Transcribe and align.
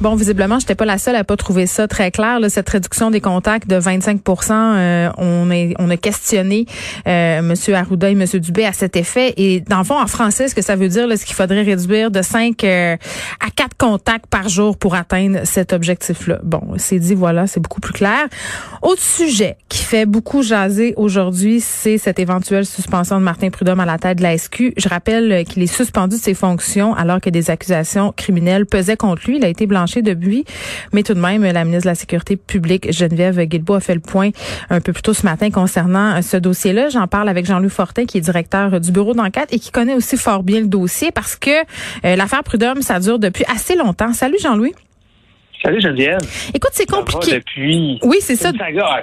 Bon, 0.00 0.14
visiblement, 0.14 0.58
j'étais 0.58 0.74
pas 0.74 0.86
la 0.86 0.96
seule 0.96 1.14
à 1.14 1.24
pas 1.24 1.36
trouver 1.36 1.66
ça 1.66 1.86
très 1.86 2.10
clair. 2.10 2.40
Là, 2.40 2.48
cette 2.48 2.70
réduction 2.70 3.10
des 3.10 3.20
contacts 3.20 3.68
de 3.68 3.76
25 3.76 4.22
euh, 4.50 5.10
on, 5.18 5.50
est, 5.50 5.74
on 5.78 5.90
a 5.90 5.98
questionné 5.98 6.64
euh, 7.06 7.40
M. 7.40 7.54
Arruda 7.74 8.08
et 8.08 8.12
M. 8.12 8.24
Dubé 8.40 8.64
à 8.64 8.72
cet 8.72 8.96
effet. 8.96 9.34
Et 9.36 9.60
dans 9.60 9.76
le 9.76 9.84
fond, 9.84 10.00
en 10.00 10.06
français, 10.06 10.48
ce 10.48 10.54
que 10.54 10.62
ça 10.62 10.74
veut 10.74 10.88
dire, 10.88 11.06
c'est 11.10 11.26
qu'il 11.26 11.34
faudrait 11.34 11.60
réduire 11.60 12.10
de 12.10 12.22
5 12.22 12.64
euh, 12.64 12.96
à 13.46 13.50
4 13.54 13.76
contacts 13.76 14.26
par 14.26 14.48
jour 14.48 14.78
pour 14.78 14.94
atteindre 14.94 15.40
cet 15.44 15.74
objectif-là. 15.74 16.38
Bon, 16.44 16.62
c'est 16.78 16.98
dit, 16.98 17.14
voilà, 17.14 17.46
c'est 17.46 17.60
beaucoup 17.60 17.82
plus 17.82 17.92
clair. 17.92 18.26
Autre 18.80 19.02
sujet 19.02 19.58
qui 19.68 19.82
fait 19.82 20.06
beaucoup 20.06 20.42
jaser 20.42 20.94
aujourd'hui, 20.96 21.60
c'est 21.60 21.98
cette 21.98 22.18
éventuelle 22.18 22.64
suspension 22.64 23.18
de 23.18 23.24
Martin 23.24 23.50
Prudhomme 23.50 23.80
à 23.80 23.84
la 23.84 23.98
tête 23.98 24.16
de 24.16 24.22
la 24.22 24.38
SQ. 24.38 24.72
Je 24.78 24.88
rappelle 24.88 25.44
qu'il 25.44 25.62
est 25.62 25.66
suspendu 25.66 26.16
de 26.16 26.22
ses 26.22 26.32
fonctions 26.32 26.94
alors 26.94 27.20
que 27.20 27.28
des 27.28 27.50
accusations 27.50 28.14
criminelles 28.16 28.64
pesaient 28.64 28.96
contre 28.96 29.24
lui. 29.26 29.36
Il 29.36 29.44
a 29.44 29.48
été 29.48 29.66
blanchi 29.66 29.89
de 29.98 30.14
buis. 30.14 30.44
Mais 30.92 31.02
tout 31.02 31.14
de 31.14 31.20
même, 31.20 31.42
la 31.42 31.64
ministre 31.64 31.84
de 31.84 31.90
la 31.90 31.94
Sécurité 31.94 32.36
publique, 32.36 32.92
Geneviève 32.92 33.40
Guilbeault, 33.40 33.74
a 33.74 33.80
fait 33.80 33.94
le 33.94 34.00
point 34.00 34.30
un 34.70 34.80
peu 34.80 34.92
plus 34.92 35.02
tôt 35.02 35.12
ce 35.12 35.24
matin 35.24 35.50
concernant 35.50 36.16
euh, 36.16 36.22
ce 36.22 36.36
dossier-là. 36.36 36.88
J'en 36.88 37.06
parle 37.06 37.28
avec 37.28 37.46
Jean-Louis 37.46 37.70
Fortin, 37.70 38.06
qui 38.06 38.18
est 38.18 38.20
directeur 38.20 38.80
du 38.80 38.92
bureau 38.92 39.14
d'enquête 39.14 39.52
et 39.52 39.58
qui 39.58 39.70
connaît 39.70 39.94
aussi 39.94 40.16
fort 40.16 40.42
bien 40.42 40.60
le 40.60 40.68
dossier 40.68 41.10
parce 41.12 41.36
que 41.36 41.50
euh, 41.50 42.16
l'affaire 42.16 42.44
Prudhomme, 42.44 42.82
ça 42.82 43.00
dure 43.00 43.18
depuis 43.18 43.44
assez 43.52 43.76
longtemps. 43.76 44.12
Salut 44.12 44.38
Jean-Louis. 44.40 44.74
Salut 45.62 45.80
Geneviève. 45.80 46.20
Écoute, 46.54 46.70
c'est 46.72 46.88
compliqué. 46.88 47.34
depuis. 47.34 47.98
Oui, 48.02 48.16
c'est 48.20 48.36
ça. 48.36 48.50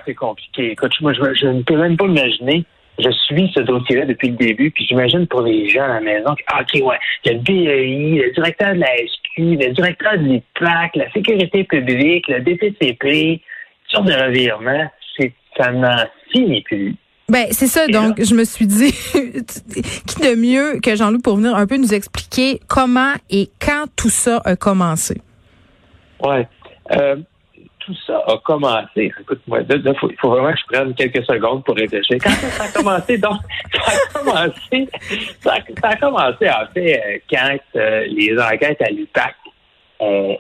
C'est 0.06 0.16
compliqué. 0.16 0.72
Écoute, 0.72 0.92
moi, 1.02 1.14
je, 1.14 1.22
je 1.36 1.48
ne 1.48 1.62
peux 1.62 1.78
même 1.78 1.98
pas 1.98 2.06
imaginer 2.06 2.66
je 3.00 3.12
suis 3.12 3.52
ce 3.54 3.62
dossier-là 3.62 4.06
depuis 4.06 4.30
le 4.30 4.36
début, 4.36 4.72
puis 4.72 4.86
j'imagine 4.88 5.28
pour 5.28 5.42
les 5.42 5.70
gens 5.70 5.84
à 5.84 5.88
la 5.88 6.02
maison, 6.02 6.36
ah, 6.48 6.62
OK, 6.62 6.82
ouais, 6.84 6.98
le 7.26 7.38
BEI, 7.40 8.24
le 8.24 8.34
directeur 8.34 8.74
de 8.74 8.80
la 8.80 8.88
SQ, 8.88 9.27
le 9.38 9.74
directeur 9.74 10.18
de 10.18 10.24
l'IPAC, 10.24 10.96
la 10.96 11.12
sécurité 11.12 11.64
publique, 11.64 12.28
le 12.28 12.42
DPCP, 12.42 13.42
sortes 13.90 14.08
de 14.08 14.14
revirements, 14.14 14.90
c'est, 15.18 15.34
ça 15.58 15.72
n'en 15.72 16.06
finit 16.32 16.62
plus. 16.62 16.96
Ben, 17.30 17.48
c'est 17.52 17.68
ça. 17.68 17.88
donc, 17.88 18.24
je 18.24 18.34
me 18.34 18.46
suis 18.46 18.66
dit, 18.66 18.92
qui 20.08 20.22
de 20.22 20.36
mieux 20.36 20.80
que 20.80 20.96
Jean-Loup 20.96 21.20
pour 21.20 21.36
venir 21.36 21.56
un 21.56 21.68
peu 21.68 21.78
nous 21.78 21.94
expliquer 21.94 22.62
comment 22.68 23.14
et 23.30 23.50
quand 23.60 23.86
tout 23.98 24.10
ça 24.10 24.42
a 24.46 24.56
commencé? 24.56 25.22
Ouais. 26.24 26.48
Euh, 26.94 27.18
tout 27.88 27.96
ça 28.06 28.22
a 28.28 28.38
commencé, 28.44 29.14
écoute-moi, 29.18 29.60
il 29.62 29.96
faut, 30.20 30.30
vraiment 30.30 30.52
que 30.52 30.60
je 30.60 30.66
prenne 30.66 30.94
quelques 30.94 31.24
secondes 31.24 31.64
pour 31.64 31.76
réfléchir. 31.76 32.18
Quand 32.22 32.30
ça 32.32 32.66
a 32.66 32.68
commencé, 32.68 33.18
donc, 33.18 33.40
ça 33.74 33.94
a 33.94 34.20
commencé, 34.20 34.90
ça 35.40 35.54
a, 35.84 35.96
commencé, 35.96 36.50
en 36.50 36.66
fait, 36.74 37.00
euh, 37.00 37.18
quand 37.30 37.58
euh, 37.78 38.06
les 38.10 38.38
enquêtes 38.38 38.82
à 38.82 38.90
l'UPAC 38.90 39.36
ont, 40.02 40.38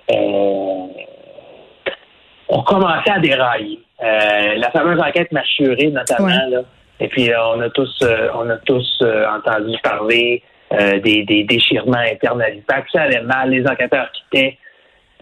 ont, 2.49 2.63
commencé 2.63 3.09
à 3.09 3.19
dérailler. 3.19 3.79
Euh, 4.03 4.55
la 4.57 4.69
fameuse 4.71 4.99
enquête 4.99 5.31
mâchurée, 5.31 5.87
notamment, 5.87 6.27
là. 6.27 6.63
Et 6.99 7.07
puis, 7.07 7.31
on 7.53 7.61
a 7.61 7.69
tous, 7.69 8.03
on 8.33 8.49
a 8.49 8.57
tous 8.57 9.03
entendu 9.31 9.77
parler 9.83 10.43
des, 10.71 11.23
des 11.23 11.43
déchirements 11.45 11.97
internes 11.97 12.41
à 12.41 12.49
l'UPAC. 12.49 12.87
Ça 12.91 13.03
allait 13.03 13.21
mal, 13.21 13.51
les 13.51 13.65
enquêteurs 13.65 14.11
quittaient. 14.11 14.57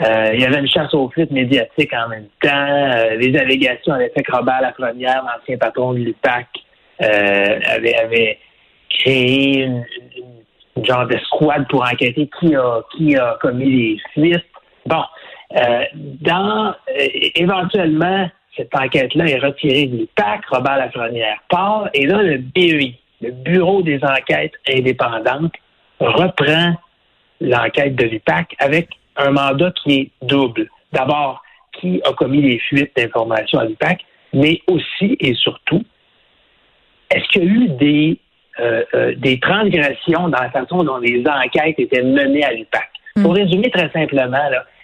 Euh, 0.02 0.32
il 0.34 0.42
y 0.42 0.46
avait 0.46 0.60
une 0.60 0.68
chasse 0.68 0.94
aux 0.94 1.10
frites 1.10 1.32
médiatique 1.32 1.94
en 1.94 2.10
même 2.10 2.28
temps. 2.42 2.50
Euh, 2.52 3.16
les 3.16 3.38
allégations 3.38 3.94
avaient 3.94 4.12
fait 4.16 4.24
que 4.24 4.36
Robert 4.36 4.62
Lafrenière, 4.62 5.24
l'ancien 5.24 5.58
patron 5.58 5.94
de 5.94 6.00
l'UPAC, 6.00 6.48
euh, 7.02 7.60
avait, 7.70 8.38
créé 8.90 9.64
une, 9.64 9.84
genre 10.84 11.08
d'escouade 11.08 11.68
pour 11.70 11.84
enquêter 11.84 12.30
qui 12.40 12.56
a, 12.56 12.82
qui 12.96 13.16
a 13.16 13.38
commis 13.42 13.70
les 13.70 14.00
fuites. 14.14 14.46
Bon, 14.86 15.04
dans 16.22 16.76
éventuellement, 17.36 18.30
cette 18.58 18.76
enquête-là 18.76 19.26
est 19.26 19.40
retirée 19.40 19.88
de 19.88 19.98
l'UPAC, 19.98 20.46
Robert 20.50 20.78
Lafrenière 20.78 21.40
part, 21.50 21.90
et 21.94 22.06
là, 22.06 22.22
le 22.22 22.38
BEI, 22.38 22.96
le 23.22 23.32
Bureau 23.32 23.82
des 23.82 24.00
enquêtes 24.04 24.54
indépendantes, 24.70 25.54
reprend 26.00 26.76
l'enquête 27.40 27.96
de 27.96 28.06
l'UPAC 28.06 28.56
avec 28.60 28.90
un 29.18 29.32
mandat 29.32 29.72
qui 29.72 29.94
est 29.94 30.12
double. 30.22 30.70
D'abord, 30.92 31.42
qui 31.74 32.02
a 32.04 32.14
commis 32.14 32.42
les 32.42 32.60
fuites 32.60 32.92
d'informations 32.96 33.60
à 33.60 33.66
l'UPAC, 33.66 34.02
mais 34.34 34.62
aussi 34.68 35.18
et 35.20 35.34
surtout, 35.34 35.84
est-ce 37.10 37.28
qu'il 37.30 37.44
y 37.44 37.48
a 37.48 37.50
eu 37.50 37.68
des, 37.70 38.20
euh, 38.60 38.84
euh, 38.94 39.16
des 39.18 39.40
transgressions 39.40 40.30
dans 40.30 40.42
la 40.42 40.50
façon 40.50 40.84
dont 40.84 40.98
les 40.98 41.24
enquêtes 41.28 41.80
étaient 41.80 42.04
menées 42.04 42.44
à 42.44 42.54
l'UPAC? 42.54 42.90
Hmm. 43.16 43.24
Pour 43.24 43.36
résumer 43.36 43.70
très 43.72 43.90
simplement, 43.92 44.38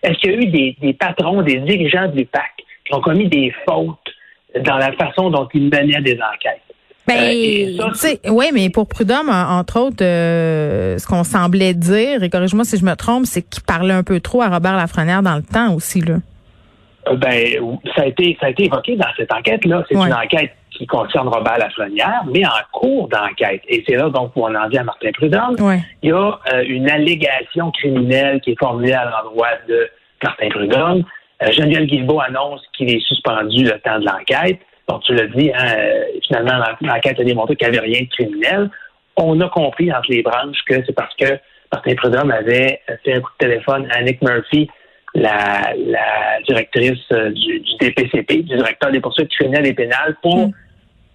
est-ce 0.04 0.18
qu'il 0.20 0.32
y 0.32 0.36
a 0.36 0.38
eu 0.38 0.46
des, 0.46 0.78
des 0.82 0.94
patrons, 0.94 1.42
des 1.42 1.58
dirigeants 1.58 2.08
de 2.08 2.18
l'UPAC 2.18 2.52
qui 2.86 2.94
ont 2.94 3.02
commis 3.02 3.28
des 3.28 3.54
fautes 3.68 3.98
dans 4.60 4.78
la 4.78 4.92
façon 4.94 5.30
dont 5.30 5.48
ils 5.54 5.64
menaient 5.64 6.02
des 6.02 6.20
enquêtes? 6.22 6.62
Ben, 7.12 7.80
euh, 7.80 8.30
oui, 8.30 8.46
mais 8.54 8.70
pour 8.70 8.88
Prudhomme, 8.88 9.30
entre 9.30 9.80
autres, 9.80 10.04
euh, 10.04 10.98
ce 10.98 11.06
qu'on 11.08 11.24
semblait 11.24 11.74
dire, 11.74 12.24
et 12.24 12.30
corrige-moi 12.30 12.64
si 12.64 12.78
je 12.78 12.86
me 12.86 12.96
trompe, 12.96 13.26
c'est 13.26 13.42
qu'il 13.42 13.64
parlait 13.64 13.94
un 13.94 14.04
peu 14.04 14.20
trop 14.20 14.42
à 14.42 14.50
Robert 14.50 14.76
Lafrenière 14.76 15.22
dans 15.22 15.36
le 15.36 15.44
temps 15.44 15.74
aussi, 15.74 16.02
là. 16.02 16.16
Euh, 17.08 17.16
ben, 17.16 17.56
ça 17.96 18.04
a 18.04 18.06
été, 18.06 18.38
ça 18.40 18.48
a 18.48 18.50
été 18.50 18.66
évoqué 18.66 18.96
dans 18.96 19.08
cette 19.18 19.34
enquête-là. 19.34 19.84
C'est 19.90 19.96
une 19.96 20.14
enquête 20.14 20.52
qui 20.72 20.86
concerne 20.86 21.28
Robert 21.28 21.58
Lafrenière, 21.58 22.24
mais 22.32 22.46
en 22.46 22.50
cours 22.72 23.10
d'enquête. 23.10 23.62
Et 23.68 23.84
c'est 23.88 23.96
là 23.96 24.10
donc 24.10 24.32
où 24.36 24.44
on 24.44 24.56
en 24.56 24.70
dit 24.70 24.78
à 24.78 24.84
Martin 24.84 25.12
Prudhomme. 25.14 25.56
Il 26.04 26.10
y 26.10 26.14
a 26.14 26.40
une 26.64 26.90
allégation 26.90 27.72
criminelle 27.72 28.40
qui 28.42 28.52
est 28.52 28.60
formulée 28.60 28.94
à 28.94 29.06
l'endroit 29.06 29.50
de 29.68 29.90
Martin 30.24 30.50
Prudhomme. 30.50 31.04
Geneviève 31.42 31.86
Guilbeault 31.86 32.22
annonce 32.22 32.62
qu'il 32.78 32.92
est 32.92 33.04
suspendu 33.08 33.64
le 33.64 33.80
temps 33.80 34.00
de 34.00 34.06
l'enquête 34.06 34.60
tu 35.00 35.14
l'as 35.14 35.28
dit, 35.28 35.52
hein, 35.54 35.76
finalement, 36.28 36.64
l'enquête 36.82 37.20
a 37.20 37.24
démontré 37.24 37.56
qu'il 37.56 37.70
n'y 37.70 37.78
avait 37.78 37.88
rien 37.88 38.02
de 38.02 38.10
criminel. 38.10 38.70
On 39.18 39.40
a 39.42 39.50
compris 39.50 39.92
entre 39.92 40.10
les 40.10 40.22
branches 40.22 40.58
que 40.68 40.76
c'est 40.86 40.96
parce 40.96 41.14
que 41.16 41.38
Martin 41.72 41.96
Prudhomme 41.96 42.32
avait 42.32 42.82
fait 43.04 43.14
un 43.14 43.22
coup 43.22 43.32
de 43.40 43.48
téléphone 43.48 43.88
à 43.92 44.02
Nick 44.02 44.22
Murphy, 44.22 44.70
la, 45.14 45.74
directrice 46.48 47.00
euh, 47.12 47.32
du, 47.32 47.62
DPCP, 47.80 48.44
du 48.44 48.56
directeur 48.56 48.92
des 48.92 49.00
poursuites 49.00 49.30
criminelles 49.30 49.68
et 49.68 49.74
pénales, 49.74 50.16
pour, 50.22 50.48
mm. 50.48 50.52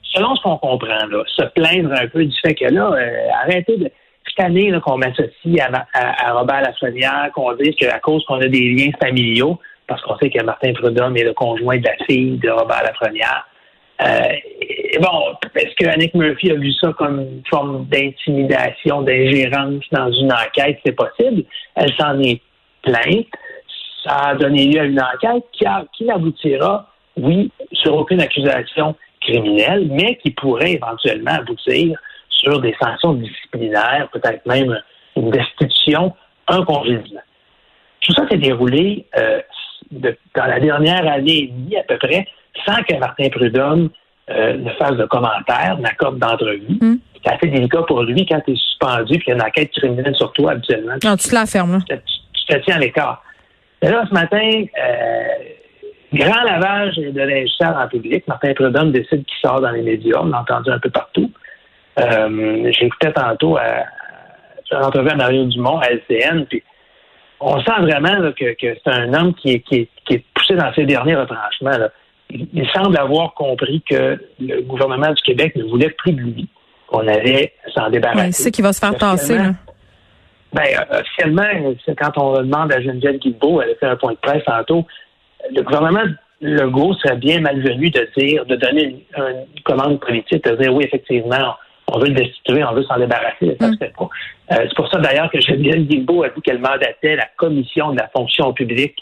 selon 0.03 0.35
ce 0.37 0.43
qu'on 0.43 0.59
comprend, 0.59 0.99
se 1.27 1.45
plaindre 1.55 1.93
un 1.93 2.07
peu 2.09 2.25
du 2.25 2.37
fait 2.45 2.55
que 2.55 2.67
là, 2.67 2.91
euh, 2.93 3.29
arrêtez 3.43 3.77
de 3.77 3.91
cette 4.29 4.45
année 4.45 4.73
qu'on 4.85 4.99
m'associe 4.99 5.61
à, 5.61 5.87
à, 5.95 6.33
Robert 6.33 6.63
Lassonnière, 6.63 7.31
qu'on 7.35 7.53
dise 7.55 7.75
qu'à 7.77 7.99
cause 8.01 8.25
qu'on 8.27 8.41
a 8.41 8.49
des 8.49 8.71
liens 8.71 8.91
familiaux, 9.01 9.59
parce 9.87 10.03
qu'on 10.03 10.17
sait 10.19 10.31
que 10.31 10.43
Martin 10.43 10.73
Prudhomme 10.73 11.17
est 11.17 11.25
le 11.25 11.33
conjoint 11.33 11.79
de 11.79 11.85
la 11.85 11.97
fille 12.05 12.39
de 12.39 12.51
Robert 12.51 12.83
Lafrenière, 12.83 13.47
euh, 14.01 14.99
bon, 15.01 15.37
est-ce 15.55 15.75
que 15.77 15.89
Annick 15.89 16.15
Murphy 16.15 16.51
a 16.51 16.55
vu 16.55 16.73
ça 16.75 16.93
comme 16.99 17.21
une 17.21 17.43
forme 17.49 17.87
d'intimidation, 17.87 19.03
d'ingérence 19.03 19.85
dans 19.91 20.13
une 20.13 20.33
enquête? 20.33 20.79
C'est 20.85 20.93
possible. 20.93 21.45
Elle 21.75 21.93
s'en 21.99 22.21
est 22.21 22.41
plainte. 22.83 23.27
Ça 24.05 24.17
a 24.29 24.35
donné 24.35 24.67
lieu 24.67 24.81
à 24.81 24.85
une 24.85 25.01
enquête 25.01 25.45
qui, 25.53 25.65
qui 25.97 26.11
aboutira, 26.11 26.93
oui, 27.17 27.51
sur 27.73 27.97
aucune 27.97 28.21
accusation 28.21 28.95
criminelle, 29.21 29.89
mais 29.91 30.17
qui 30.17 30.31
pourrait 30.31 30.73
éventuellement 30.73 31.33
aboutir 31.33 31.99
sur 32.29 32.61
des 32.61 32.75
sanctions 32.81 33.15
disciplinaires, 33.15 34.09
peut-être 34.13 34.45
même 34.47 34.79
une 35.17 35.31
destitution, 35.31 36.15
un 36.49 36.63
congédiement. 36.65 37.23
Tout 38.03 38.13
ça 38.13 38.29
s'est 38.29 38.37
déroulé 38.37 39.07
euh, 39.17 39.41
dans 39.91 40.45
la 40.45 40.61
dernière 40.61 41.11
année 41.11 41.45
et 41.45 41.47
demie 41.49 41.77
à 41.77 41.83
peu 41.83 41.99
près 41.99 42.27
sans 42.65 42.83
que 42.83 42.99
Martin 42.99 43.29
Prudhomme 43.31 43.91
euh, 44.31 44.57
ne 44.57 44.71
fasse 44.71 44.97
de 44.97 45.05
commentaires, 45.07 45.79
n'accorde 45.79 46.19
d'entrevue. 46.19 46.79
Hmm. 46.81 46.97
C'est 47.25 47.33
assez 47.33 47.49
délicat 47.49 47.83
pour 47.83 48.03
lui 48.03 48.25
quand 48.27 48.41
tu 48.41 48.53
es 48.53 48.57
suspendu 48.57 49.19
puis 49.19 49.25
il 49.27 49.31
y 49.31 49.33
a 49.33 49.35
une 49.37 49.43
enquête 49.43 49.71
criminelle 49.73 50.15
sur 50.15 50.33
toi 50.33 50.53
habituellement. 50.53 50.95
Non, 51.05 51.17
tu 51.17 51.29
te 51.29 51.35
la 51.35 51.47
fermes, 51.47 51.73
là. 51.73 51.79
Tu, 51.89 52.47
te 52.47 52.59
tiens 52.65 52.77
à 52.77 52.79
l'écart. 52.79 53.23
Mais 53.83 53.91
là, 53.91 54.05
ce 54.09 54.15
matin, 54.15 54.65
euh, 54.81 55.25
grand 56.13 56.43
lavage 56.43 56.97
de 56.97 57.21
linge 57.21 57.51
en 57.61 57.89
public. 57.89 58.27
Martin 58.29 58.55
Prudhomme 58.55 58.93
décide 58.93 59.25
qu'il 59.25 59.39
sort 59.41 59.61
dans 59.61 59.71
les 59.71 59.83
médias. 59.83 60.21
On 60.21 60.27
l'a 60.27 60.41
entendu 60.41 60.71
un 60.71 60.79
peu 60.79 60.91
partout. 60.91 61.31
Euh, 61.99 62.71
J'écoutais 62.73 63.13
tantôt 63.13 63.57
à, 63.57 63.85
à 64.71 64.87
à 64.87 65.15
Mario 65.15 65.45
Dumont 65.47 65.79
à 65.79 65.91
LCN, 65.91 66.45
puis 66.47 66.63
on 67.41 67.61
sent 67.61 67.81
vraiment 67.81 68.33
que, 68.33 68.55
c'est 68.61 68.91
un 68.91 69.13
homme 69.15 69.35
qui 69.35 69.53
est, 69.53 69.61
qui, 69.61 69.89
est, 70.11 70.25
poussé 70.35 70.55
dans 70.55 70.73
ses 70.75 70.85
derniers 70.85 71.17
retranchements. 71.17 71.89
Il, 72.31 72.67
semble 72.75 72.99
avoir 72.99 73.35
compris 73.35 73.83
que 73.89 74.19
le 74.41 74.61
gouvernement 74.63 75.13
du 75.13 75.23
Québec 75.23 75.55
ne 75.57 75.65
voulait 75.65 75.91
plus 75.91 76.13
de 76.13 76.21
lui, 76.21 76.49
qu'on 76.89 77.07
allait 77.07 77.53
s'en 77.75 77.89
débarrasser. 77.89 78.33
c'est 78.33 78.51
qui 78.51 78.63
va 78.63 78.73
se 78.73 78.81
faire 78.81 78.97
tasser. 78.97 79.39
Là. 79.39 79.53
Ben, 80.53 80.65
officiellement, 80.91 81.75
quand 81.99 82.19
on 82.19 82.43
demande 82.43 82.73
à 82.73 82.81
Geneviève 82.81 83.19
Guilbeault, 83.19 83.63
elle 83.63 83.71
a 83.71 83.75
fait 83.75 83.87
un 83.87 83.97
point 83.97 84.13
de 84.13 84.19
presse 84.19 84.45
tantôt, 84.45 84.87
le 85.51 85.63
gouvernement 85.63 86.05
Legault 86.41 86.95
serait 86.95 87.17
bien 87.17 87.41
malvenu 87.41 87.91
de 87.91 88.09
dire, 88.17 88.45
de 88.45 88.57
donner 88.57 89.05
une, 89.17 89.63
commande 89.65 90.01
politique, 90.01 90.45
de 90.45 90.55
dire 90.57 90.75
oui, 90.75 90.85
effectivement, 90.85 91.55
on 91.89 91.99
veut 91.99 92.09
le 92.09 92.15
destituer, 92.15 92.63
on 92.65 92.75
veut 92.75 92.83
s'en 92.85 92.99
débarrasser. 92.99 93.57
Mm. 93.59 93.65
Euh, 93.65 93.77
c'est 94.49 94.75
pour 94.75 94.91
ça 94.91 94.99
d'ailleurs 94.99 95.31
que 95.31 95.41
Geneviève 95.41 95.87
Guilbeault 95.87 96.25
a 96.25 96.29
dit 96.29 96.43
qu'elle 96.43 96.59
mandatait 96.59 97.17
la 97.17 97.29
commission 97.37 97.93
de 97.93 97.99
la 97.99 98.09
fonction 98.09 98.53
publique 98.53 98.97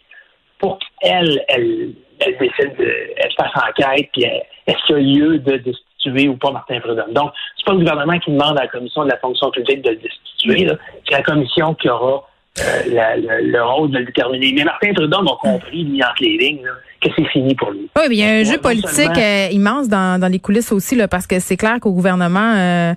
pour 0.58 0.78
qu'elle, 1.00 1.44
elle, 1.48 1.92
elle 2.20 2.36
décide, 2.38 2.74
elle 2.78 3.32
fasse 3.36 3.52
enquête, 3.56 4.08
puis 4.12 4.24
est-ce 4.24 4.86
qu'il 4.86 4.96
y 4.96 5.20
a 5.20 5.26
lieu 5.26 5.38
de 5.38 5.56
destituer 5.58 6.28
ou 6.28 6.36
pas 6.36 6.50
Martin 6.50 6.80
Prudhomme. 6.80 7.12
Donc, 7.12 7.32
c'est 7.56 7.66
pas 7.66 7.72
le 7.72 7.78
gouvernement 7.78 8.18
qui 8.18 8.30
demande 8.30 8.58
à 8.58 8.62
la 8.62 8.68
commission 8.68 9.04
de 9.04 9.10
la 9.10 9.18
fonction 9.18 9.50
publique 9.50 9.82
de 9.82 9.90
le 9.90 9.96
destituer, 9.96 10.68
c'est 11.08 11.16
la 11.16 11.22
commission 11.22 11.74
qui 11.74 11.88
aura 11.88 12.28
euh, 12.60 13.40
le, 13.42 13.62
rôle 13.64 13.90
de 13.90 13.98
le 13.98 14.04
déterminer. 14.04 14.52
Mais 14.54 14.62
Martin 14.62 14.92
Prudhomme 14.94 15.26
a 15.26 15.36
compris, 15.40 15.84
mis 15.84 16.00
entre 16.04 16.22
les 16.22 16.38
lignes, 16.38 16.62
que 17.02 17.08
c'est 17.16 17.24
fini 17.24 17.52
pour 17.56 17.72
lui. 17.72 17.90
Oui, 17.96 18.02
mais 18.08 18.14
il 18.14 18.18
y 18.18 18.22
a 18.22 18.30
un 18.30 18.44
jeu 18.44 18.58
politique 18.58 19.18
euh, 19.18 19.48
immense 19.50 19.88
dans, 19.88 20.20
dans 20.20 20.28
les 20.28 20.38
coulisses 20.38 20.70
aussi, 20.70 20.94
là, 20.94 21.08
parce 21.08 21.26
que 21.26 21.40
c'est 21.40 21.56
clair 21.56 21.80
qu'au 21.80 21.90
gouvernement, 21.90 22.54
euh, 22.54 22.94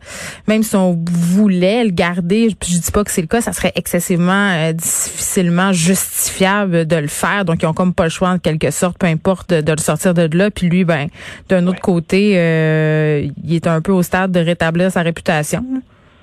même 0.48 0.62
si 0.62 0.76
on 0.76 0.96
voulait 1.10 1.84
le 1.84 1.90
garder, 1.90 2.50
je 2.50 2.78
dis 2.78 2.92
pas 2.92 3.04
que 3.04 3.10
c'est 3.10 3.22
le 3.22 3.28
cas, 3.28 3.42
ça 3.42 3.52
serait 3.52 3.72
excessivement 3.76 4.72
difficilement 4.74 5.74
justifiable 5.74 6.86
de 6.86 6.96
le 6.96 7.08
faire. 7.08 7.44
Donc, 7.44 7.64
ils 7.64 7.66
ont 7.66 7.74
comme 7.74 7.96
pas 7.96 8.04
le 8.04 8.10
choix, 8.12 8.30
en 8.30 8.38
quelque 8.38 8.70
sorte, 8.70 9.00
peu 9.00 9.08
importe, 9.08 9.52
de, 9.52 9.72
le 9.72 9.82
sortir 9.82 10.14
de 10.14 10.30
là. 10.38 10.52
Puis 10.52 10.70
lui, 10.70 10.84
ben, 10.84 11.08
d'un 11.50 11.66
autre 11.66 11.82
côté, 11.82 12.34
il 12.34 13.56
est 13.56 13.66
un 13.66 13.82
peu 13.82 13.92
au 13.92 14.04
stade 14.04 14.32
de 14.32 14.40
rétablir 14.40 14.92
sa 14.92 15.02
réputation. 15.02 15.66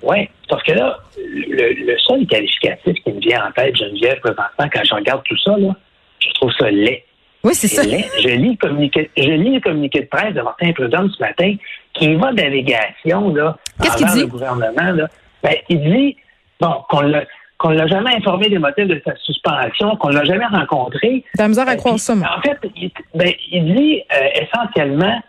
Oui, 0.04 0.28
parce 0.48 0.62
que 0.64 0.72
là, 0.72 0.98
le, 1.16 1.98
seul 1.98 2.26
qualificatif 2.26 2.94
qui 3.02 3.12
me 3.12 3.20
vient 3.20 3.46
en 3.46 3.52
tête, 3.52 3.74
Geneviève, 3.76 4.20
présentement, 4.20 4.68
quand 4.72 4.84
je 4.84 4.94
regarde 4.94 5.22
tout 5.24 5.38
ça, 5.38 5.56
là, 5.56 5.74
je 6.18 6.28
trouve 6.34 6.52
ça 6.58 6.70
laid. 6.70 7.04
Oui, 7.42 7.54
c'est 7.54 7.68
ça. 7.68 7.82
Je 7.82 8.28
lis, 8.28 8.50
le 8.52 8.56
communiqué, 8.56 9.10
je 9.16 9.30
lis 9.30 9.54
le 9.54 9.60
communiqué 9.60 10.00
de 10.00 10.06
presse 10.06 10.34
de 10.34 10.40
Martin 10.40 10.72
Prudhomme 10.72 11.10
ce 11.10 11.22
matin 11.22 11.54
qui 11.92 12.14
va 12.14 12.32
d'allégation 12.32 13.34
là, 13.34 13.56
Qu'est-ce 13.82 13.96
qu'il 13.98 14.06
dit? 14.06 14.20
le 14.20 14.26
gouvernement. 14.26 14.92
Là. 14.92 15.08
Ben, 15.42 15.54
il 15.68 15.80
dit 15.80 16.16
bon, 16.60 16.82
qu'on 16.88 17.00
l'a 17.00 17.24
qu'on 17.58 17.70
l'a 17.70 17.86
jamais 17.86 18.14
informé 18.14 18.48
des 18.48 18.58
motifs 18.58 18.88
de 18.88 19.00
sa 19.04 19.14
suspension, 19.16 19.94
qu'on 19.96 20.08
l'a 20.08 20.24
jamais 20.24 20.46
rencontré. 20.46 21.24
T'as 21.36 21.48
misère 21.48 21.68
à 21.68 21.76
croire 21.76 21.98
ça. 21.98 22.14
En 22.14 22.40
fait, 22.42 22.58
il, 22.76 22.90
ben, 23.14 23.32
il 23.52 23.74
dit 23.74 24.02
euh, 24.12 24.42
essentiellement 24.42 25.22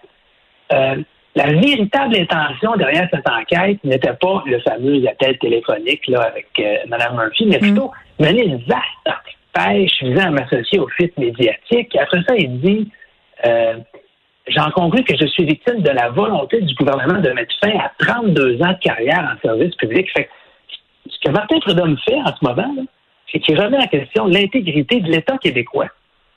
euh, 0.74 0.96
la 1.36 1.48
véritable 1.48 2.16
intention 2.18 2.76
derrière 2.78 3.10
cette 3.14 3.30
enquête 3.30 3.84
n'était 3.84 4.14
pas 4.14 4.42
le 4.46 4.60
fameux 4.62 5.06
appel 5.08 5.38
téléphonique 5.40 6.08
là, 6.08 6.22
avec 6.22 6.48
euh, 6.60 6.78
Mme 6.88 7.18
Murphy, 7.18 7.46
mais 7.46 7.58
mm. 7.58 7.62
plutôt 7.62 7.92
mener 8.20 8.46
une 8.46 8.64
vaste 8.64 9.20
pêche 9.54 10.02
visant 10.02 10.28
à 10.28 10.32
m'associer 10.32 10.80
au 10.80 10.88
fuites 10.88 11.18
médiatique. 11.18 11.96
Après 11.98 12.22
ça, 12.28 12.36
il 12.38 12.60
dit 12.62 12.90
euh, 13.46 13.76
J'en 14.48 14.70
conclus 14.72 15.04
que 15.04 15.16
je 15.20 15.26
suis 15.26 15.44
victime 15.44 15.82
de 15.82 15.90
la 15.90 16.10
volonté 16.10 16.62
du 16.62 16.74
gouvernement 16.76 17.20
de 17.20 17.30
mettre 17.32 17.54
fin 17.64 17.78
à 17.80 17.92
32 17.98 18.62
ans 18.62 18.74
de 18.74 18.80
carrière 18.80 19.36
en 19.36 19.42
service 19.42 19.76
public. 19.76 20.08
Fait 20.16 20.30
ce 21.10 21.18
que 21.24 21.32
Martin 21.32 21.60
Prudhomme 21.60 21.98
fait 22.08 22.16
en 22.16 22.28
ce 22.28 22.46
moment, 22.46 22.76
c'est 23.32 23.40
qu'il 23.40 23.60
remet 23.60 23.78
en 23.78 23.88
question 23.88 24.28
l'intégrité 24.28 25.02
de 25.02 25.12
l'État 25.12 25.38
québécois. 25.40 25.88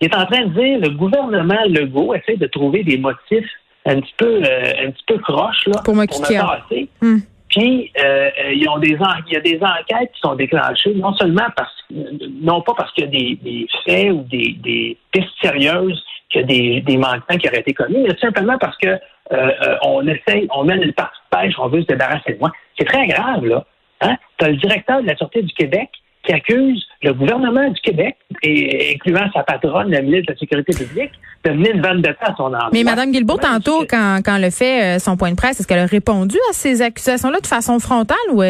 Il 0.00 0.08
est 0.08 0.16
en 0.16 0.24
train 0.24 0.46
de 0.46 0.60
dire 0.60 0.78
le 0.80 0.90
gouvernement 0.90 1.62
Legault 1.66 2.14
essaie 2.14 2.36
de 2.36 2.46
trouver 2.46 2.82
des 2.82 2.96
motifs 2.96 3.50
un 3.86 4.00
petit 4.00 4.14
peu 4.16 4.42
euh, 4.42 4.86
un 4.86 4.90
petit 4.90 5.04
peu 5.06 5.18
croche 5.18 5.66
là 5.66 5.80
pour, 5.84 5.94
me 5.94 6.04
hmm. 6.04 7.20
Puis 7.48 7.90
euh, 7.98 8.30
ils 8.52 8.68
ont 8.68 8.78
des 8.78 8.98
il 9.26 9.32
y 9.32 9.36
a 9.36 9.40
des 9.40 9.58
enquêtes 9.62 10.12
qui 10.12 10.20
sont 10.20 10.34
déclenchées 10.34 10.94
non 10.94 11.14
seulement 11.14 11.46
parce 11.56 11.72
non 11.90 12.60
pas 12.60 12.74
parce 12.76 12.92
qu'il 12.92 13.04
y 13.04 13.06
a 13.06 13.10
des, 13.10 13.38
des 13.42 13.66
faits 13.84 14.12
ou 14.12 14.22
des, 14.30 14.56
des 14.62 14.98
pistes 15.10 15.28
sérieuses 15.40 16.02
qu'il 16.28 16.42
y 16.42 16.44
a 16.44 16.46
des, 16.46 16.80
des 16.82 16.96
manquements 16.96 17.38
qui 17.38 17.48
auraient 17.48 17.60
été 17.60 17.72
commis, 17.72 18.02
mais 18.06 18.16
simplement 18.20 18.58
parce 18.58 18.76
que 18.76 18.98
euh, 19.32 19.76
on 19.82 20.06
essaye, 20.06 20.46
on 20.54 20.64
mène 20.64 20.82
une 20.82 20.92
partie 20.92 21.18
de 21.32 21.38
pêche, 21.38 21.54
on 21.58 21.68
veut 21.68 21.82
se 21.82 21.86
débarrasser 21.86 22.34
de 22.34 22.38
moi. 22.38 22.50
C'est 22.78 22.84
très 22.84 23.06
grave, 23.06 23.44
là. 23.44 23.64
Hein? 24.00 24.16
Tu 24.38 24.44
as 24.44 24.48
le 24.50 24.56
directeur 24.56 25.02
de 25.02 25.06
la 25.06 25.16
Sûreté 25.16 25.42
du 25.42 25.52
Québec 25.54 25.90
qui 26.24 26.32
accuse 26.32 26.84
le 27.02 27.12
gouvernement 27.12 27.68
du 27.68 27.80
Québec, 27.80 28.16
et, 28.42 28.94
incluant 28.94 29.30
sa 29.32 29.42
patronne, 29.42 29.90
la 29.90 30.02
ministre 30.02 30.26
de 30.28 30.32
la 30.32 30.38
Sécurité 30.38 30.84
publique, 30.84 31.12
de 31.44 31.50
mener 31.52 31.70
une 31.70 32.02
de 32.02 32.08
temps 32.08 32.32
à 32.32 32.36
son 32.36 32.44
emploi. 32.46 32.70
Mais 32.72 32.84
Mme 32.84 33.12
Guilbeault, 33.12 33.38
tantôt, 33.38 33.84
quand, 33.88 34.20
quand 34.24 34.36
elle 34.36 34.44
a 34.44 34.50
fait 34.50 34.96
euh, 34.96 34.98
son 34.98 35.16
point 35.16 35.30
de 35.30 35.36
presse, 35.36 35.60
est-ce 35.60 35.68
qu'elle 35.68 35.78
a 35.78 35.86
répondu 35.86 36.36
à 36.50 36.52
ces 36.52 36.82
accusations-là 36.82 37.40
de 37.40 37.46
façon 37.46 37.78
frontale 37.78 38.16
ou... 38.32 38.42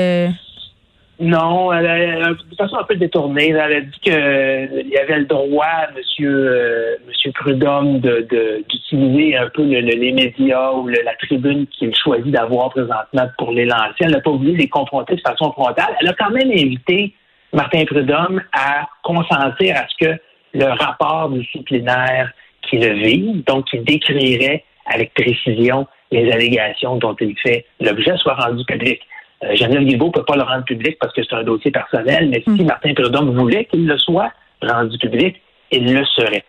Non, 1.21 1.73
elle 1.73 1.87
a, 1.87 2.29
de 2.29 2.57
façon 2.57 2.77
un 2.77 2.85
peu 2.85 2.95
détournée. 2.95 3.49
Elle 3.49 3.61
a 3.61 3.81
dit 3.81 3.99
qu'il 4.01 4.13
euh, 4.13 4.83
y 4.85 4.97
avait 4.99 5.19
le 5.19 5.25
droit, 5.25 5.89
Monsieur, 5.97 6.31
euh, 6.31 6.97
Monsieur 7.09 7.33
Prudhomme, 7.33 7.99
de, 7.99 8.25
d'utiliser 8.69 9.37
un 9.37 9.49
peu 9.49 9.65
les 9.65 10.13
médias 10.13 10.73
ou 10.73 10.87
la 10.87 11.15
tribune 11.21 11.67
qu'il 11.67 11.93
choisit 11.97 12.31
d'avoir 12.31 12.71
présentement 12.71 13.29
pour 13.37 13.51
les 13.51 13.65
lancer. 13.65 13.97
Elle 14.01 14.13
n'a 14.13 14.21
pas 14.21 14.31
voulu 14.31 14.55
les 14.55 14.69
confronter 14.69 15.17
de 15.17 15.21
façon 15.21 15.51
frontale. 15.53 15.97
Elle 16.01 16.09
a 16.09 16.13
quand 16.13 16.31
même 16.31 16.51
invité 16.53 17.13
Martin 17.53 17.85
Prudhomme 17.87 18.43
à 18.53 18.87
consentir 19.03 19.77
à 19.77 19.87
ce 19.89 20.05
que 20.05 20.21
le 20.55 20.67
rapport 20.67 21.31
disciplinaire 21.31 22.31
qui 22.63 22.79
le 22.79 22.95
vise, 22.95 23.45
donc 23.45 23.67
qui 23.67 23.79
décrirait 23.79 24.65
avec 24.87 25.15
précision 25.15 25.87
les 26.11 26.31
allégations 26.33 26.97
dont 26.97 27.17
il 27.21 27.37
fait 27.39 27.67
l'objet, 27.81 28.17
soit 28.17 28.35
rendu 28.35 28.65
public. 28.65 29.01
Euh, 29.45 29.55
Geneviève 29.55 29.85
Guilbeault 29.85 30.07
ne 30.07 30.13
peut 30.13 30.25
pas 30.25 30.37
le 30.37 30.43
rendre 30.43 30.65
public 30.65 30.97
parce 31.01 31.13
que 31.13 31.23
c'est 31.23 31.35
un 31.35 31.45
dossier 31.45 31.71
personnel, 31.71 32.29
mais 32.29 32.43
si 32.43 32.63
hmm. 32.63 32.67
Martin 32.67 32.95
Prudhomme 32.95 33.37
voulait 33.39 33.67
qu'il 33.67 33.87
le 33.87 33.99
soit 33.99 34.33
rendu 34.63 34.99
public, 34.99 35.41
il 35.71 35.95
le 35.95 36.05
serait. 36.05 36.45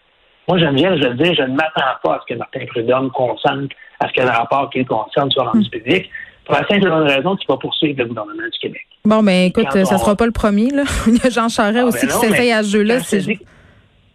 Moi, 0.48 0.57
Geneviève, 0.57 0.95
je 1.00 1.07
veux 1.07 1.13
dire, 1.13 1.36
je 1.36 1.44
ne 1.44 1.56
m'attends 1.56 2.00
pas 2.02 2.16
à 2.16 2.22
ce 2.22 2.34
que 2.34 2.40
Martin 2.40 2.66
Prudhomme 2.68 3.12
consente 3.12 3.72
à 4.00 4.07
ce 4.07 4.13
que 4.13 4.22
le 4.22 4.30
rapport 4.30 4.69
qu'il 4.69 4.86
concerne 4.86 5.30
soit 5.31 5.52
rendu 5.52 5.68
hmm. 5.68 5.72
public 5.72 6.10
pour 6.50 6.57
la 6.57 6.68
simple 6.68 6.90
raison 6.90 7.36
qu'il 7.36 7.48
va 7.48 7.57
poursuivre 7.57 8.00
le 8.00 8.06
gouvernement 8.06 8.44
du 8.52 8.59
Québec. 8.59 8.81
Bon, 9.06 9.21
ben 9.21 9.45
écoute, 9.45 9.68
ça 9.71 9.80
ne 9.81 10.00
sera 10.00 10.16
pas 10.16 10.26
le 10.26 10.31
premier. 10.31 10.71
Là. 10.71 10.83
Il 11.07 11.14
y 11.14 11.28
a 11.28 11.30
Jean 11.30 11.47
Charest 11.47 11.78
ah, 11.80 11.85
aussi 11.85 12.07
ben 12.07 12.12
qui 12.12 12.19
s'essaye 12.19 12.52
à 12.52 12.64
ce 12.64 12.69
jeu-là. 12.69 12.97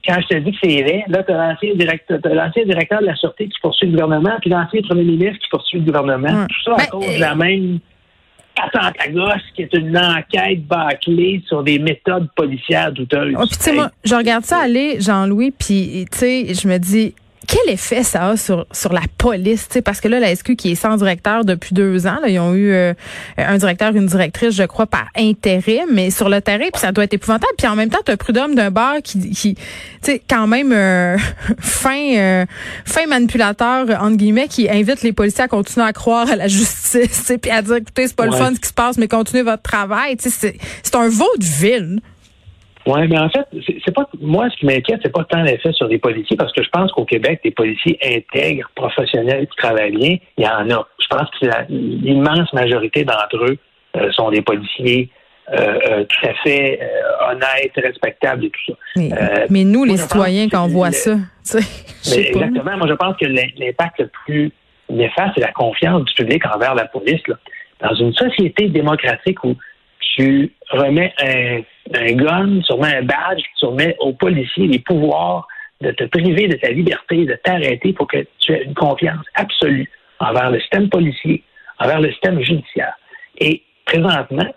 Quand 0.06 0.20
je 0.20 0.26
te 0.26 0.38
dis 0.40 0.50
que 0.50 0.58
c'est 0.62 0.82
vrai, 0.82 1.04
là, 1.06 1.22
tu 1.22 1.32
as 1.32 1.48
l'ancien 1.48 1.74
directeur, 1.76 2.18
directeur 2.18 3.00
de 3.00 3.06
la 3.06 3.14
Sûreté 3.14 3.46
qui 3.46 3.58
poursuit 3.62 3.86
le 3.86 3.92
gouvernement, 3.92 4.36
puis 4.40 4.50
l'ancien 4.50 4.82
premier 4.82 5.04
ministre 5.04 5.38
qui 5.38 5.48
poursuit 5.48 5.78
le 5.78 5.84
gouvernement. 5.84 6.46
Tout 6.48 6.62
ça 6.64 6.72
à 6.72 6.76
ben, 6.78 6.86
cause 6.90 7.14
de 7.14 7.20
la 7.20 7.34
même 7.36 7.78
attente 8.60 8.94
à 8.98 9.08
gosse 9.08 9.42
qui 9.54 9.62
est 9.62 9.72
une 9.72 9.96
enquête 9.96 10.66
bâclée 10.66 11.40
sur 11.46 11.62
des 11.62 11.78
méthodes 11.78 12.28
policières 12.34 12.92
douteuses. 12.92 13.34
Oh, 13.36 13.46
puis 13.46 13.56
tu 13.56 13.62
sais, 13.62 13.72
moi, 13.72 13.90
je 14.04 14.14
regarde 14.14 14.44
ça 14.44 14.58
aller, 14.58 15.00
Jean-Louis, 15.00 15.52
puis 15.52 16.04
tu 16.10 16.18
sais, 16.18 16.52
je 16.52 16.68
me 16.68 16.78
dis, 16.78 17.14
quel 17.46 17.72
effet 17.72 18.02
ça 18.02 18.28
a 18.28 18.36
sur, 18.36 18.66
sur 18.72 18.92
la 18.92 19.02
police? 19.18 19.68
Parce 19.84 20.00
que 20.00 20.08
là, 20.08 20.20
la 20.20 20.34
SQ 20.34 20.56
qui 20.56 20.72
est 20.72 20.74
sans 20.74 20.96
directeur 20.96 21.44
depuis 21.44 21.74
deux 21.74 22.06
ans, 22.06 22.18
là, 22.22 22.28
ils 22.28 22.38
ont 22.38 22.54
eu 22.54 22.72
euh, 22.72 22.94
un 23.36 23.58
directeur, 23.58 23.94
une 23.94 24.06
directrice, 24.06 24.54
je 24.54 24.64
crois, 24.64 24.86
par 24.86 25.06
intérim, 25.16 25.86
mais 25.92 26.10
sur 26.10 26.28
le 26.28 26.40
terrain, 26.40 26.68
puis 26.72 26.80
ça 26.80 26.92
doit 26.92 27.04
être 27.04 27.14
épouvantable. 27.14 27.52
Puis 27.58 27.66
en 27.66 27.76
même 27.76 27.90
temps, 27.90 27.98
tu 28.04 28.12
as 28.12 28.16
Prud'homme 28.16 28.54
d'un 28.54 28.70
bar 28.70 28.96
qui, 29.02 29.30
qui 29.30 29.54
tu 29.54 29.62
sais, 30.02 30.22
quand 30.28 30.46
même 30.46 30.72
euh, 30.72 31.16
fin, 31.58 32.16
euh, 32.16 32.46
fin 32.84 33.06
manipulateur, 33.06 33.86
entre 34.00 34.16
guillemets, 34.16 34.48
qui 34.48 34.68
invite 34.68 35.02
les 35.02 35.12
policiers 35.12 35.44
à 35.44 35.48
continuer 35.48 35.86
à 35.86 35.92
croire 35.92 36.30
à 36.30 36.36
la 36.36 36.48
justice, 36.48 37.32
puis 37.40 37.50
à 37.50 37.62
dire, 37.62 37.76
écoutez, 37.76 38.08
c'est 38.08 38.16
pas 38.16 38.26
le 38.26 38.32
fun 38.32 38.52
ce 38.54 38.60
qui 38.60 38.68
se 38.68 38.74
passe, 38.74 38.96
mais 38.98 39.08
continuez 39.08 39.42
votre 39.42 39.62
travail. 39.62 40.16
C'est 40.18 40.94
un 40.94 41.08
vaudeville. 41.08 42.00
Oui, 42.86 43.08
mais 43.08 43.18
en 43.18 43.30
fait, 43.30 43.46
c'est 43.84 43.94
pas 43.94 44.06
moi 44.20 44.48
ce 44.50 44.56
qui 44.56 44.66
m'inquiète, 44.66 45.00
c'est 45.02 45.12
pas 45.12 45.24
tant 45.24 45.42
l'effet 45.42 45.72
sur 45.72 45.86
les 45.86 45.98
policiers, 45.98 46.36
parce 46.36 46.52
que 46.52 46.62
je 46.62 46.68
pense 46.68 46.92
qu'au 46.92 47.04
Québec, 47.04 47.40
des 47.42 47.50
policiers 47.50 47.98
intègres, 48.04 48.70
professionnels, 48.74 49.46
qui 49.46 49.56
travaillent 49.56 49.96
bien, 49.96 50.16
il 50.36 50.44
y 50.44 50.48
en 50.48 50.70
a. 50.70 50.86
Je 51.00 51.06
pense 51.08 51.28
que 51.40 51.46
l'immense 51.70 52.52
majorité 52.52 53.04
d'entre 53.04 53.36
eux 53.36 53.58
euh, 53.96 54.10
sont 54.12 54.30
des 54.30 54.42
policiers 54.42 55.08
euh, 55.52 55.78
euh, 55.88 56.04
tout 56.04 56.26
à 56.26 56.34
fait 56.42 56.80
honnêtes, 57.30 57.72
respectables 57.76 58.46
et 58.46 58.50
tout 58.50 58.72
ça. 58.72 59.06
Mais, 59.50 59.64
nous, 59.64 59.84
les 59.84 59.96
citoyens, 59.96 60.48
quand 60.48 60.64
on 60.64 60.68
voit 60.68 60.92
ça, 60.92 61.16
exactement. 62.04 62.76
Moi, 62.76 62.86
je 62.88 62.94
pense 62.94 63.16
que 63.16 63.26
l'impact 63.26 64.00
le 64.00 64.10
plus 64.26 64.52
néfaste, 64.90 65.32
c'est 65.36 65.42
la 65.42 65.52
confiance 65.52 66.04
du 66.04 66.14
public 66.14 66.42
envers 66.54 66.74
la 66.74 66.86
police. 66.86 67.22
Dans 67.80 67.94
une 67.94 68.12
société 68.14 68.68
démocratique 68.68 69.42
où 69.44 69.56
tu 70.16 70.52
remets 70.70 71.12
un, 71.20 71.60
un 71.94 72.12
gun, 72.12 72.62
sûrement 72.62 72.84
un 72.84 73.02
badge, 73.02 73.42
tu 73.58 73.66
remets 73.66 73.96
aux 74.00 74.12
policiers 74.12 74.66
les 74.66 74.78
pouvoirs 74.78 75.46
de 75.80 75.90
te 75.90 76.04
priver 76.04 76.48
de 76.48 76.56
ta 76.56 76.70
liberté, 76.70 77.24
de 77.24 77.34
t'arrêter 77.42 77.92
pour 77.92 78.06
que 78.06 78.24
tu 78.38 78.52
aies 78.52 78.64
une 78.64 78.74
confiance 78.74 79.24
absolue 79.34 79.90
envers 80.20 80.50
le 80.50 80.60
système 80.60 80.88
policier, 80.88 81.42
envers 81.78 82.00
le 82.00 82.10
système 82.12 82.40
judiciaire. 82.40 82.94
présentement, 83.84 84.54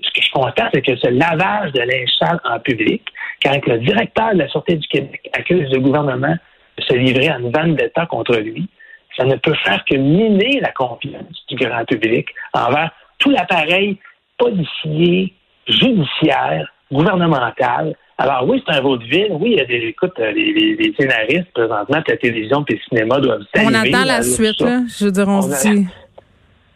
ce 0.00 0.10
que 0.10 0.24
je 0.24 0.30
constate, 0.32 0.70
c'est 0.72 0.82
que 0.82 0.96
ce 0.96 1.08
lavage 1.08 1.72
de 1.72 1.80
linge 1.80 2.10
sale 2.18 2.40
en 2.44 2.58
public, 2.60 3.02
quand 3.44 3.66
le 3.66 3.78
directeur 3.78 4.32
de 4.32 4.38
la 4.38 4.48
Sûreté 4.48 4.76
du 4.76 4.88
Québec 4.88 5.30
accuse 5.32 5.70
le 5.70 5.80
gouvernement 5.80 6.36
de 6.78 6.82
se 6.82 6.94
livrer 6.94 7.28
à 7.28 7.38
une 7.38 7.52
vendetta 7.52 8.06
contre 8.06 8.36
lui, 8.36 8.68
ça 9.16 9.24
ne 9.24 9.36
peut 9.36 9.54
faire 9.64 9.84
que 9.84 9.96
miner 9.96 10.60
la 10.60 10.72
confiance 10.72 11.44
du 11.48 11.56
grand 11.56 11.84
public 11.84 12.28
envers 12.54 12.90
tout 13.18 13.30
l'appareil 13.30 13.98
policier, 14.38 15.34
judiciaire, 15.66 16.66
gouvernemental. 16.90 17.96
Alors 18.18 18.46
oui, 18.48 18.62
c'est 18.66 18.74
un 18.74 18.80
vaudeville. 18.80 19.32
Oui, 19.32 19.52
il 19.52 19.58
y 19.58 19.60
a 19.60 19.64
des, 19.64 19.88
écoute, 19.88 20.12
euh, 20.18 20.30
les, 20.32 20.94
scénaristes 20.98 21.52
présentement 21.54 22.02
la 22.06 22.16
télévision 22.16 22.64
et 22.68 22.74
le 22.74 22.78
cinéma 22.88 23.20
doivent 23.20 23.42
On 23.56 23.74
attend 23.74 24.04
la 24.04 24.22
suite, 24.22 24.60
là. 24.60 24.80
Je 24.86 25.06
veux 25.06 25.12
dire, 25.12 25.28
on, 25.28 25.42
se 25.42 25.68
dit. 25.68 25.86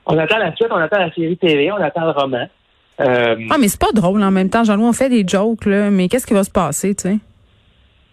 On 0.06 0.18
attend 0.18 0.38
la 0.38 0.54
suite, 0.54 0.68
on 0.70 0.76
attend 0.76 0.98
la 0.98 1.12
série 1.12 1.36
télé, 1.36 1.70
on 1.70 1.82
attend 1.82 2.04
le 2.04 2.10
roman. 2.10 2.48
Euh, 3.00 3.36
ah, 3.50 3.58
mais 3.58 3.68
c'est 3.68 3.80
pas 3.80 3.92
drôle 3.92 4.22
en 4.22 4.30
même 4.30 4.48
temps. 4.48 4.64
Jean-Louis, 4.64 4.86
on 4.86 4.92
fait 4.92 5.10
des 5.10 5.24
jokes, 5.26 5.66
là, 5.66 5.90
mais 5.90 6.08
qu'est-ce 6.08 6.26
qui 6.26 6.34
va 6.34 6.44
se 6.44 6.50
passer, 6.50 6.94
tu 6.94 7.02
sais? 7.02 7.18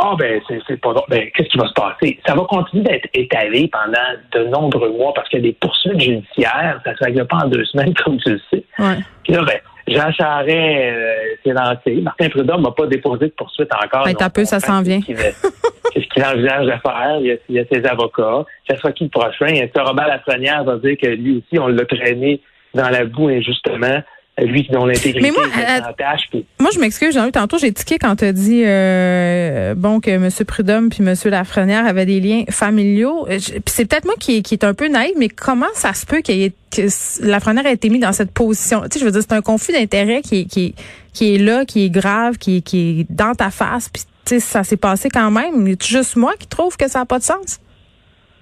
Ah 0.05 0.15
ben 0.19 0.41
c'est 0.47 0.81
pas 0.81 0.91
drôle. 0.91 1.05
Ben, 1.07 1.29
qu'est-ce 1.33 1.47
qui 1.47 1.57
va 1.57 1.67
se 1.67 1.73
passer? 1.73 2.19
Ça 2.27 2.35
va 2.35 2.43
continuer 2.43 2.83
d'être 2.83 3.07
étalé 3.13 3.69
pendant 3.71 3.93
de 4.33 4.49
nombreux 4.49 4.89
mois 4.89 5.13
parce 5.13 5.29
que 5.29 5.37
les 5.37 5.53
poursuites 5.53 5.99
judiciaires, 5.99 6.81
ça 6.83 6.93
se 6.93 7.03
règle 7.05 7.25
pas 7.25 7.37
en 7.37 7.47
deux 7.47 7.63
semaines, 7.63 7.93
comme 8.03 8.17
tu 8.17 8.31
le 8.31 8.41
sais. 8.49 8.63
Ouais. 8.79 8.97
Puis 9.23 9.31
là, 9.31 9.43
ben, 9.43 9.59
Jean 9.87 10.11
Charest 10.11 10.49
euh, 10.57 11.15
s'est 11.41 11.53
lancé. 11.53 12.01
Martin 12.01 12.27
Prudhomme 12.27 12.63
n'a 12.63 12.71
pas 12.71 12.85
déposé 12.87 13.27
de 13.27 13.33
poursuite 13.37 13.69
encore. 13.73 14.03
Ben, 14.03 14.15
un 14.19 14.29
peu, 14.29 14.43
ça 14.43 14.59
s'en 14.59 14.81
vient. 14.81 14.99
Qu'est-ce 14.99 16.07
qu'il 16.07 16.23
envisage 16.23 16.65
de 16.65 16.71
faire? 16.71 17.17
Il 17.21 17.27
y, 17.27 17.31
a, 17.31 17.35
il 17.47 17.55
y 17.55 17.59
a 17.59 17.65
ses 17.71 17.85
avocats. 17.85 18.45
Ça 18.69 18.75
sera 18.77 18.91
qui 18.91 19.05
le 19.05 19.09
prochain? 19.09 19.47
Et 19.47 19.71
Robert 19.73 20.07
Lafrenière 20.07 20.65
va 20.65 20.77
dire 20.77 20.97
que 21.01 21.07
lui 21.07 21.37
aussi, 21.37 21.59
on 21.61 21.67
l'a 21.67 21.85
traîné 21.85 22.41
dans 22.73 22.89
la 22.89 23.05
boue 23.05 23.29
injustement 23.29 24.01
lui 24.41 24.67
dont 24.71 24.85
l'intégrité 24.85 25.31
moi, 25.31 25.43
euh, 25.43 26.41
Moi, 26.59 26.71
je 26.73 26.79
m'excuse, 26.79 27.13
Jean-Luc, 27.13 27.33
tantôt 27.33 27.59
j'ai 27.59 27.71
tiqué 27.71 27.99
quand 27.99 28.15
tu 28.15 28.25
as 28.25 28.33
dit 28.33 28.63
euh, 28.65 29.75
bon 29.75 29.99
que 29.99 30.09
M. 30.09 30.29
Prudhomme 30.47 30.89
puis 30.89 31.03
M. 31.03 31.13
Lafrenière 31.25 31.85
avaient 31.85 32.07
des 32.07 32.19
liens 32.19 32.43
familiaux. 32.49 33.27
Euh, 33.29 33.37
puis 33.37 33.61
c'est 33.67 33.85
peut-être 33.85 34.05
moi 34.05 34.15
qui, 34.19 34.41
qui 34.41 34.55
est 34.55 34.63
un 34.63 34.73
peu 34.73 34.87
naïf, 34.87 35.13
mais 35.17 35.29
comment 35.29 35.67
ça 35.75 35.93
se 35.93 36.07
peut 36.07 36.21
qu'il 36.21 36.41
ait, 36.41 36.53
que 36.71 36.81
Lafrenière 37.23 37.67
ait 37.67 37.73
été 37.73 37.89
mis 37.89 37.99
dans 37.99 38.11
cette 38.11 38.31
position? 38.31 38.81
Tu 38.81 38.93
sais, 38.93 38.99
je 38.99 39.05
veux 39.05 39.11
dire, 39.11 39.21
c'est 39.21 39.33
un 39.33 39.41
conflit 39.41 39.73
d'intérêts 39.73 40.23
qui, 40.23 40.47
qui, 40.47 40.73
qui 41.13 41.35
est 41.35 41.37
là, 41.37 41.65
qui 41.65 41.85
est 41.85 41.91
grave, 41.91 42.37
qui, 42.37 42.63
qui 42.63 43.01
est 43.01 43.11
dans 43.11 43.35
ta 43.35 43.51
face, 43.51 43.89
puis 43.89 44.01
tu 44.25 44.35
sais, 44.35 44.39
ça 44.39 44.63
s'est 44.63 44.77
passé 44.77 45.09
quand 45.09 45.29
même. 45.29 45.67
C'est 45.79 45.89
juste 45.89 46.15
moi 46.15 46.33
qui 46.39 46.47
trouve 46.47 46.75
que 46.75 46.89
ça 46.89 46.99
n'a 46.99 47.05
pas 47.05 47.19
de 47.19 47.23
sens? 47.23 47.59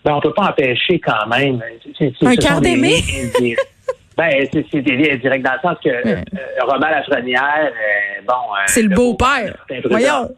Ben, 0.06 0.14
on 0.14 0.22
peut 0.22 0.34
pas 0.34 0.50
empêcher 0.50 1.00
quand 1.00 1.28
même. 1.28 1.62
un 2.22 2.36
quart 2.36 2.62
d'aimer? 2.62 3.04
Ben, 4.22 4.48
c'est 4.52 4.82
direct 4.82 5.44
dans 5.44 5.54
le 5.54 5.60
sens 5.64 5.78
que 5.84 5.90
euh, 5.90 6.22
Robert 6.62 6.92
Lafrenière, 6.92 7.72
euh, 7.72 8.22
bon. 8.28 8.54
Euh, 8.54 8.64
c'est 8.68 8.84
le 8.84 8.90
beau-père. 8.90 9.66
Voyons. 9.86 10.30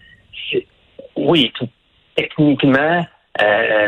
Oui, 1.18 1.52
techniquement, 2.16 3.06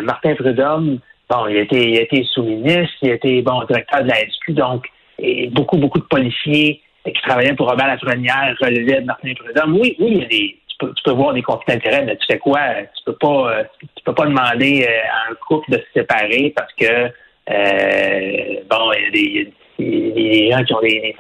Martin 0.04 0.36
Prudhomme, 0.36 1.00
bon, 1.30 1.48
il 1.48 1.58
a 1.58 1.62
été, 1.62 1.92
il 1.92 1.98
été 1.98 2.26
sous-ministre, 2.26 2.94
il 3.04 3.12
a 3.12 3.14
été, 3.14 3.42
bon, 3.42 3.64
directeur 3.64 4.04
de 4.04 4.10
la 4.10 4.18
SQ, 4.18 4.52
donc, 4.52 4.86
et 5.18 5.48
beaucoup, 5.48 5.78
beaucoup 5.78 6.00
de 6.00 6.04
policiers 6.04 6.82
qui 7.06 7.22
travaillaient 7.22 7.56
pour 7.56 7.70
Robert 7.70 7.88
Lafrenière 7.88 8.54
relevaient 8.60 9.00
de 9.00 9.06
Martin 9.06 9.34
Prudhomme. 9.34 9.80
Oui, 9.80 9.96
oui, 10.00 10.12
il 10.12 10.18
y 10.18 10.26
a 10.26 10.28
des, 10.28 10.60
tu 10.68 10.76
peux, 10.78 10.94
tu 10.94 11.04
peux 11.04 11.12
voir 11.14 11.34
des 11.34 11.42
conflits 11.42 11.74
d'intérêts, 11.74 12.04
mais 12.04 12.18
tu 12.18 12.26
fais 12.30 12.38
quoi? 12.38 12.60
Tu 12.98 13.04
peux 13.06 13.16
pas, 13.16 13.64
tu 13.80 14.04
peux 14.04 14.14
pas 14.14 14.26
demander 14.26 14.86
à 14.86 15.32
un 15.32 15.36
couple 15.48 15.72
de 15.72 15.78
se 15.78 16.02
séparer 16.02 16.54
parce 16.54 16.74
que, 16.74 17.08
bon, 18.70 18.92
il 18.92 19.04
y 19.04 19.08
a 19.08 19.12
des, 19.12 19.54
les, 19.80 20.52
gens 20.52 20.64
qui 20.64 20.74
ont 20.74 20.82
des, 20.82 21.16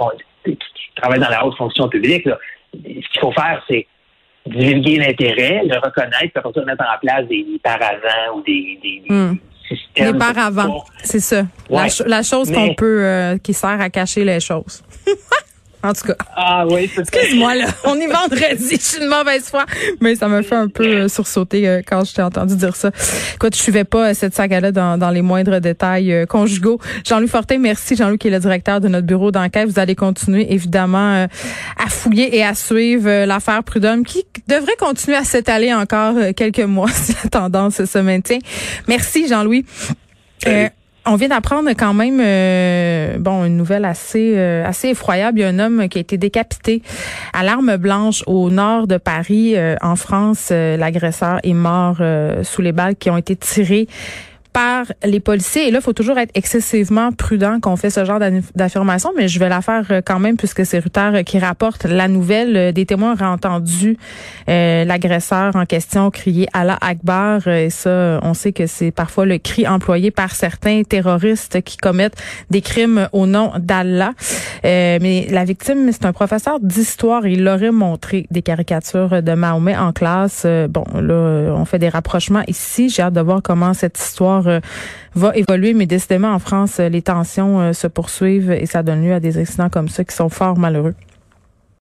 qui 0.45 0.57
travaillent 0.95 1.19
dans 1.19 1.29
la 1.29 1.45
haute 1.45 1.57
fonction 1.57 1.89
publique, 1.89 2.27
ce 2.73 2.79
qu'il 2.79 3.21
faut 3.21 3.31
faire, 3.31 3.63
c'est 3.67 3.87
divulguer 4.45 4.97
l'intérêt, 4.97 5.61
le 5.65 5.77
reconnaître, 5.77 6.19
puis 6.19 6.31
après 6.35 6.65
mettre 6.65 6.83
en 6.83 6.99
place 7.01 7.27
des, 7.27 7.45
paravents 7.63 8.37
ou 8.37 8.41
des, 8.41 8.79
des, 8.81 9.01
hmm. 9.09 9.37
systèmes. 9.67 10.11
Des 10.13 10.17
paravents, 10.17 10.83
c'est 11.03 11.19
ça. 11.19 11.43
La, 11.69 12.23
chose 12.23 12.51
qu'on 12.51 12.73
peut, 12.75 13.03
euh, 13.03 13.37
qui 13.37 13.53
sert 13.53 13.81
à 13.81 13.89
cacher 13.89 14.23
les 14.23 14.39
choses. 14.39 14.83
En 15.85 15.93
tout 15.93 16.07
cas. 16.07 16.15
Ah 16.35 16.65
oui, 16.67 16.89
Excuse-moi, 16.97 17.53
là. 17.53 17.67
On 17.83 17.95
est 17.99 18.07
vendredi. 18.07 18.69
Je 18.71 18.81
suis 18.81 19.03
une 19.03 19.07
mauvaise 19.07 19.47
foi. 19.47 19.65
Mais 20.01 20.15
ça 20.15 20.27
m'a 20.27 20.41
fait 20.41 20.55
un 20.55 20.67
peu 20.67 20.83
euh, 20.83 21.07
sursauter 21.07 21.67
euh, 21.67 21.81
quand 21.85 22.03
je 22.03 22.15
t'ai 22.15 22.23
entendu 22.23 22.55
dire 22.55 22.75
ça. 22.75 22.89
Écoute, 23.35 23.55
je 23.55 23.61
suivais 23.61 23.83
pas 23.83 24.09
euh, 24.09 24.13
cette 24.15 24.33
saga-là 24.33 24.71
dans, 24.71 24.97
dans 24.97 25.11
les 25.11 25.21
moindres 25.21 25.61
détails 25.61 26.25
conjugaux. 26.27 26.79
Jean-Louis 27.07 27.27
Fortin, 27.27 27.59
merci. 27.59 27.95
Jean-Louis 27.95 28.17
qui 28.17 28.29
est 28.29 28.31
le 28.31 28.39
directeur 28.39 28.81
de 28.81 28.87
notre 28.87 29.05
bureau 29.05 29.29
d'enquête. 29.29 29.69
Vous 29.69 29.79
allez 29.79 29.93
continuer, 29.93 30.51
évidemment, 30.51 31.27
à 31.77 31.89
fouiller 31.89 32.35
et 32.35 32.43
à 32.43 32.55
suivre 32.55 33.25
l'affaire 33.25 33.63
Prudhomme 33.63 34.03
qui 34.03 34.25
devrait 34.47 34.75
continuer 34.79 35.17
à 35.17 35.23
s'étaler 35.23 35.71
encore 35.71 36.15
quelques 36.35 36.59
mois 36.61 36.89
si 36.93 37.13
la 37.23 37.29
tendance 37.29 37.85
se 37.85 37.99
maintient. 37.99 38.39
Merci, 38.87 39.27
Jean-Louis. 39.27 39.65
On 41.07 41.17
vient 41.17 41.27
d'apprendre 41.27 41.69
quand 41.77 41.93
même 41.93 42.19
euh, 42.19 43.17
bon 43.19 43.45
une 43.45 43.57
nouvelle 43.57 43.85
assez 43.85 44.33
euh, 44.37 44.65
assez 44.65 44.89
effroyable. 44.89 45.37
Il 45.37 45.41
y 45.43 45.45
a 45.45 45.49
un 45.49 45.59
homme 45.59 45.87
qui 45.87 45.99
a 45.99 46.01
été 46.01 46.17
décapité 46.17 46.81
à 47.31 47.43
l'arme 47.43 47.77
blanche 47.77 48.23
au 48.25 48.49
nord 48.49 48.87
de 48.87 48.97
Paris, 48.97 49.55
euh, 49.55 49.75
en 49.81 49.95
France. 49.95 50.49
L'agresseur 50.49 51.39
est 51.43 51.53
mort 51.53 51.97
sous 52.43 52.61
les 52.61 52.71
balles 52.71 52.95
qui 52.95 53.11
ont 53.11 53.17
été 53.17 53.35
tirées 53.35 53.87
par 54.55 54.85
les 55.03 55.19
policiers. 55.19 55.67
Et 55.67 55.71
là, 55.71 55.79
il 55.79 55.83
faut 55.83 55.91
toujours 55.91 56.17
être 56.17 56.31
excessivement 56.33 57.11
prudent 57.11 57.59
quand 57.61 57.73
on 57.73 57.75
fait 57.75 57.89
ce 57.89 58.05
genre 58.05 58.21
d'affirmation, 58.55 59.11
mais 59.13 59.27
je 59.27 59.37
vais 59.37 59.49
la 59.49 59.61
faire 59.61 59.83
euh, 59.91 60.01
quand 60.03 60.17
même 60.17 60.37
puisque 60.37 60.65
c'est 60.65 60.79
Ruther 60.79 61.11
euh, 61.13 61.23
qui 61.23 61.39
rapporte 61.39 61.83
la 61.83 62.07
nouvelle. 62.07 62.55
Euh, 62.55 62.71
des 62.71 62.85
témoins 62.85 63.11
auraient 63.11 63.25
entendu 63.25 63.97
l'agresseur 64.47 65.57
en 65.57 65.65
question 65.65 66.09
crier 66.09 66.47
Allah 66.53 66.77
Akbar. 66.79 67.45
Et 67.49 67.69
ça, 67.69 68.21
on 68.23 68.33
sait 68.33 68.53
que 68.53 68.65
c'est 68.65 68.91
parfois 68.91 69.25
le 69.25 69.39
cri 69.39 69.67
employé 69.67 70.09
par 70.09 70.31
certains 70.31 70.83
terroristes 70.83 71.61
qui 71.61 71.75
commettent 71.75 72.21
des 72.49 72.61
crimes 72.61 73.09
au 73.11 73.25
nom 73.25 73.51
d'Allah. 73.59 74.13
mais 74.63 75.27
la 75.29 75.43
victime, 75.43 75.89
c'est 75.91 76.05
un 76.05 76.13
professeur 76.13 76.59
d'histoire. 76.61 77.27
Il 77.27 77.45
aurait 77.47 77.71
montré 77.71 78.27
des 78.31 78.41
caricatures 78.41 79.21
de 79.21 79.33
Mahomet 79.33 79.75
en 79.75 79.91
classe. 79.91 80.45
bon, 80.69 80.85
là, 80.93 81.53
on 81.55 81.65
fait 81.65 81.79
des 81.79 81.89
rapprochements 81.89 82.43
ici. 82.47 82.89
J'ai 82.89 83.01
hâte 83.01 83.13
de 83.13 83.21
voir 83.21 83.41
comment 83.41 83.73
cette 83.73 83.99
histoire 83.99 84.44
euh, 84.47 84.59
va 85.13 85.35
évoluer, 85.35 85.73
mais 85.73 85.85
décidément 85.85 86.33
en 86.33 86.39
France, 86.39 86.79
les 86.79 87.01
tensions 87.01 87.59
euh, 87.59 87.73
se 87.73 87.87
poursuivent 87.87 88.51
et 88.51 88.65
ça 88.65 88.83
donne 88.83 89.03
lieu 89.03 89.13
à 89.13 89.19
des 89.19 89.37
accidents 89.37 89.69
comme 89.69 89.89
ça 89.89 90.03
qui 90.03 90.15
sont 90.15 90.29
fort 90.29 90.57
malheureux. 90.57 90.95